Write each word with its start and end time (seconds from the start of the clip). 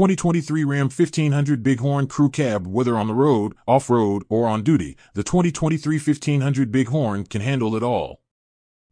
2023 0.00 0.64
Ram 0.64 0.86
1500 0.86 1.62
Big 1.62 1.80
Horn 1.80 2.06
Crew 2.06 2.30
Cab, 2.30 2.66
whether 2.66 2.96
on 2.96 3.06
the 3.06 3.12
road, 3.12 3.52
off-road, 3.68 4.22
or 4.30 4.48
on 4.48 4.62
duty, 4.62 4.96
the 5.12 5.22
2023 5.22 5.98
1500 5.98 6.72
Big 6.72 6.88
Horn 6.88 7.26
can 7.26 7.42
handle 7.42 7.76
it 7.76 7.82
all. 7.82 8.22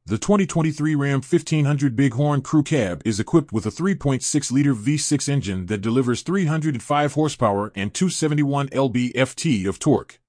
The 0.04 0.18
2023 0.18 0.94
Ram 0.94 1.22
1500 1.22 1.96
Big 1.96 2.12
Horn 2.12 2.42
Crew 2.42 2.62
Cab 2.62 3.00
is 3.06 3.18
equipped 3.18 3.54
with 3.54 3.64
a 3.64 3.70
3.6-liter 3.70 4.74
V6 4.74 5.30
engine 5.30 5.64
that 5.64 5.80
delivers 5.80 6.20
305 6.20 7.14
horsepower 7.14 7.72
and 7.74 7.94
271 7.94 8.68
lb-ft 8.68 9.66
of 9.66 9.78
torque. 9.78 10.20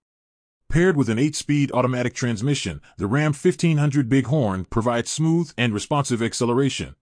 Paired 0.70 0.96
with 0.96 1.10
an 1.10 1.18
8-speed 1.18 1.74
automatic 1.74 2.14
transmission, 2.14 2.80
the 2.96 3.08
Ram 3.08 3.34
1500 3.34 4.08
Big 4.08 4.28
Horn 4.28 4.64
provides 4.64 5.12
smooth 5.12 5.52
and 5.58 5.74
responsive 5.74 6.22
acceleration. 6.22 6.96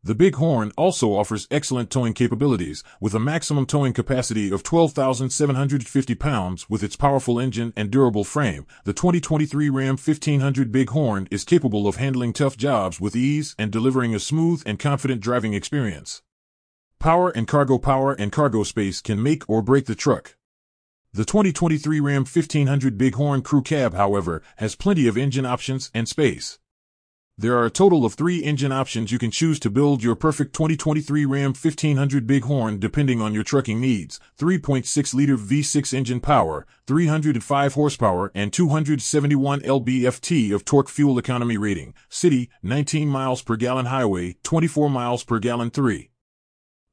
The 0.00 0.14
Big 0.14 0.36
Horn 0.36 0.70
also 0.76 1.12
offers 1.14 1.48
excellent 1.50 1.90
towing 1.90 2.12
capabilities, 2.12 2.84
with 3.00 3.14
a 3.14 3.18
maximum 3.18 3.66
towing 3.66 3.92
capacity 3.92 4.48
of 4.52 4.62
12,750 4.62 6.14
pounds 6.14 6.70
with 6.70 6.84
its 6.84 6.94
powerful 6.94 7.40
engine 7.40 7.72
and 7.76 7.90
durable 7.90 8.22
frame. 8.22 8.64
The 8.84 8.92
2023 8.92 9.68
Ram 9.68 9.96
1500 9.96 10.70
Big 10.70 10.90
Horn 10.90 11.26
is 11.32 11.42
capable 11.42 11.88
of 11.88 11.96
handling 11.96 12.32
tough 12.32 12.56
jobs 12.56 13.00
with 13.00 13.16
ease 13.16 13.56
and 13.58 13.72
delivering 13.72 14.14
a 14.14 14.20
smooth 14.20 14.62
and 14.64 14.78
confident 14.78 15.20
driving 15.20 15.52
experience. 15.52 16.22
Power 17.00 17.30
and 17.30 17.48
cargo 17.48 17.76
power 17.76 18.12
and 18.12 18.30
cargo 18.30 18.62
space 18.62 19.00
can 19.00 19.20
make 19.20 19.50
or 19.50 19.62
break 19.62 19.86
the 19.86 19.96
truck. 19.96 20.36
The 21.12 21.24
2023 21.24 21.98
Ram 21.98 22.22
1500 22.22 22.96
Big 22.98 23.16
Horn 23.16 23.42
Crew 23.42 23.62
Cab, 23.62 23.94
however, 23.94 24.42
has 24.58 24.76
plenty 24.76 25.08
of 25.08 25.18
engine 25.18 25.44
options 25.44 25.90
and 25.92 26.08
space. 26.08 26.60
There 27.40 27.56
are 27.56 27.66
a 27.66 27.70
total 27.70 28.04
of 28.04 28.14
three 28.14 28.42
engine 28.42 28.72
options 28.72 29.12
you 29.12 29.18
can 29.20 29.30
choose 29.30 29.60
to 29.60 29.70
build 29.70 30.02
your 30.02 30.16
perfect 30.16 30.52
2023 30.54 31.24
Ram 31.24 31.50
1500 31.50 32.26
Big 32.26 32.42
Horn 32.42 32.80
depending 32.80 33.22
on 33.22 33.32
your 33.32 33.44
trucking 33.44 33.80
needs. 33.80 34.18
3.6-liter 34.40 35.36
V6 35.36 35.94
engine 35.94 36.18
power, 36.18 36.66
305 36.88 37.74
horsepower, 37.74 38.32
and 38.34 38.52
271 38.52 39.60
lb-ft 39.60 40.52
of 40.52 40.64
torque 40.64 40.88
fuel 40.88 41.16
economy 41.16 41.56
rating. 41.56 41.94
City, 42.08 42.50
19 42.64 43.06
miles 43.06 43.40
per 43.40 43.54
gallon 43.54 43.86
highway, 43.86 44.34
24 44.42 44.90
miles 44.90 45.22
per 45.22 45.38
gallon 45.38 45.70
3. 45.70 46.10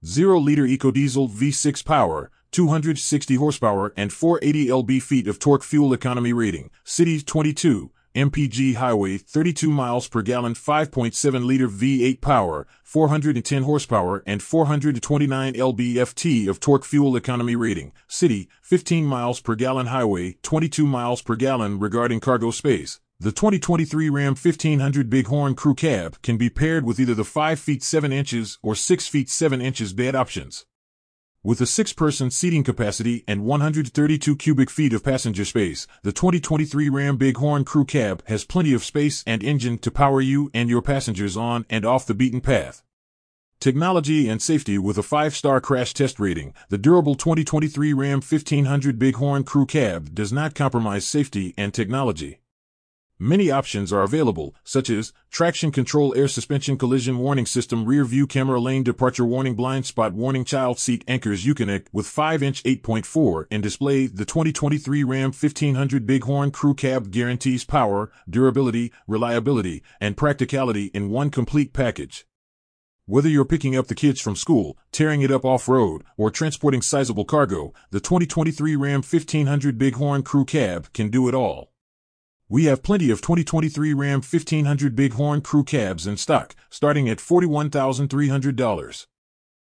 0-liter 0.04 0.66
EcoDiesel 0.66 1.28
V6 1.28 1.84
power, 1.84 2.30
260 2.52 3.34
horsepower, 3.34 3.96
and 3.98 4.14
480 4.14 4.68
lb-ft 4.68 5.28
of 5.28 5.40
torque 5.40 5.64
fuel 5.64 5.92
economy 5.92 6.34
rating. 6.34 6.70
City, 6.84 7.20
22 7.20 7.90
MPG 8.16 8.76
Highway 8.76 9.18
32 9.18 9.70
miles 9.70 10.08
per 10.08 10.22
gallon 10.22 10.54
5.7 10.54 11.46
liter 11.46 11.68
V8 11.68 12.22
power, 12.22 12.66
410 12.82 13.64
horsepower 13.64 14.24
and 14.26 14.42
429 14.42 15.54
lb-ft 15.54 16.48
of 16.48 16.62
torque 16.62 16.86
fuel 16.86 17.18
economy 17.18 17.58
rating. 17.58 17.92
City 18.08 18.48
15 18.62 19.06
miles 19.06 19.42
per 19.42 19.56
gallon 19.56 19.88
highway 19.88 20.38
22 20.44 20.88
miles 20.88 21.22
per 21.22 21.36
gallon 21.36 21.78
regarding 21.78 22.22
cargo 22.22 22.52
space. 22.52 23.02
The 23.20 23.34
2023 23.34 24.10
Ram 24.10 24.36
1500 24.36 25.10
Big 25.10 25.28
Horn 25.28 25.54
Crew 25.54 25.76
Cab 25.76 26.22
can 26.22 26.38
be 26.38 26.50
paired 26.50 26.86
with 26.86 27.02
either 27.02 27.16
the 27.16 27.26
5 27.26 27.60
feet 27.60 27.84
7 27.84 28.14
inches 28.14 28.60
or 28.64 28.76
6 28.76 29.08
feet 29.10 29.30
7 29.30 29.62
inches 29.62 29.92
bed 29.92 30.16
options. 30.16 30.66
With 31.46 31.62
a 31.62 31.68
six-person 31.68 32.32
seating 32.32 32.64
capacity 32.64 33.24
and 33.28 33.46
132 33.46 34.36
cubic 34.36 34.72
feet 34.72 34.94
of 34.94 35.04
passenger 35.04 35.46
space, 35.46 35.86
the 36.02 36.12
2023 36.12 36.90
Ram 36.90 37.18
Big 37.18 37.38
Horn 37.38 37.64
Crew 37.64 37.86
Cab 37.86 38.24
has 38.26 38.44
plenty 38.44 38.74
of 38.74 38.84
space 38.84 39.24
and 39.28 39.44
engine 39.44 39.78
to 39.78 39.92
power 39.92 40.22
you 40.22 40.50
and 40.56 40.72
your 40.72 40.82
passengers 40.82 41.38
on 41.38 41.68
and 41.70 41.86
off 41.86 42.08
the 42.08 42.16
beaten 42.16 42.42
path. 42.42 42.82
Technology 43.60 44.28
and 44.28 44.42
safety 44.42 44.80
with 44.80 44.98
a 44.98 45.02
5-star 45.02 45.62
crash 45.62 45.94
test 45.94 46.20
rating, 46.20 46.52
the 46.70 46.80
durable 46.80 47.14
2023 47.14 47.94
Ram 47.94 48.22
1500 48.22 48.98
Big 48.98 49.18
Horn 49.18 49.44
Crew 49.44 49.68
Cab 49.68 50.16
does 50.16 50.34
not 50.34 50.56
compromise 50.56 51.06
safety 51.06 51.54
and 51.60 51.76
technology. 51.76 52.40
Many 53.20 53.50
options 53.50 53.94
are 53.94 54.04
available, 54.04 54.54
such 54.66 54.90
as 54.90 55.14
traction 55.32 55.72
control 55.72 56.14
air 56.18 56.28
suspension 56.28 56.78
collision 56.78 57.18
warning 57.18 57.46
system 57.46 57.86
rear 57.86 58.04
view 58.04 58.28
camera 58.28 58.60
lane 58.60 58.84
departure 58.84 59.24
warning 59.24 59.56
blind 59.56 59.86
spot 59.86 60.12
warning 60.12 60.44
child 60.44 60.80
seat 60.80 61.06
anchors 61.08 61.46
Uconnect 61.46 61.88
with 61.94 62.08
5-inch 62.08 62.62
8.4 62.64 63.46
in 63.50 63.62
display. 63.62 64.08
The 64.08 64.26
2023 64.26 65.06
Ram 65.06 65.32
1500 65.32 66.06
Big 66.06 66.26
Horn 66.26 66.52
Crew 66.52 66.74
Cab 66.74 67.10
guarantees 67.10 67.64
power, 67.64 68.12
durability, 68.30 68.92
reliability, 69.08 69.82
and 70.02 70.18
practicality 70.18 70.88
in 70.88 71.10
one 71.10 71.30
complete 71.30 71.72
package. 71.72 72.28
Whether 73.06 73.30
you're 73.30 73.46
picking 73.46 73.78
up 73.78 73.88
the 73.88 73.96
kids 73.96 74.20
from 74.20 74.36
school, 74.36 74.78
tearing 74.92 75.22
it 75.22 75.32
up 75.32 75.46
off-road, 75.46 76.04
or 76.18 76.32
transporting 76.32 76.82
sizable 76.82 77.24
cargo, 77.24 77.72
the 77.92 78.02
2023 78.02 78.76
Ram 78.76 79.02
1500 79.04 79.78
Big 79.78 79.96
Horn 79.96 80.22
Crew 80.22 80.44
Cab 80.44 80.92
can 80.92 81.10
do 81.10 81.30
it 81.30 81.34
all. 81.34 81.72
We 82.48 82.66
have 82.66 82.84
plenty 82.84 83.10
of 83.10 83.22
2023 83.22 83.96
Ram 83.96 84.22
1500 84.22 84.96
Big 84.96 85.14
Horn 85.14 85.42
crew 85.42 85.64
cabs 85.64 86.06
in 86.06 86.16
stock, 86.16 86.54
starting 86.70 87.10
at 87.10 87.18
$41,300. 87.18 89.08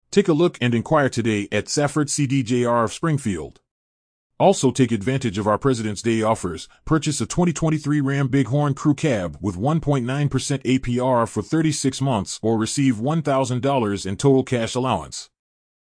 Take 0.09 0.29
a 0.29 0.33
look 0.33 0.57
and 0.61 0.73
inquire 0.73 1.09
today 1.09 1.49
at 1.51 1.67
Safford 1.67 2.07
CDJR 2.07 2.85
of 2.85 2.93
Springfield. 2.93 3.59
Also 4.39 4.71
take 4.71 4.93
advantage 4.93 5.37
of 5.37 5.47
our 5.47 5.57
President's 5.57 6.01
Day 6.01 6.21
offers. 6.21 6.69
Purchase 6.85 7.19
a 7.19 7.25
2023 7.25 7.99
Ram 7.99 8.29
Big 8.29 8.47
Horn 8.47 8.73
Crew 8.73 8.95
Cab 8.95 9.37
with 9.41 9.57
1.9% 9.57 10.05
APR 10.63 11.27
for 11.27 11.43
36 11.43 11.99
months 11.99 12.39
or 12.41 12.57
receive 12.57 12.95
$1,000 12.95 14.05
in 14.05 14.15
total 14.15 14.43
cash 14.43 14.75
allowance. 14.75 15.29